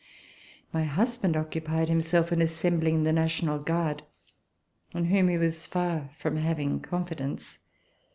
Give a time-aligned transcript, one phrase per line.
[0.73, 4.01] My husband occupied himself in assembling the National Guard,
[4.95, 7.59] in whom he was far from having confidence.